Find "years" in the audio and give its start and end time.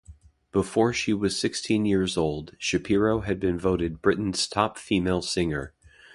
1.85-2.17